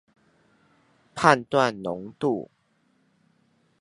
[1.13, 2.49] 判斷濃度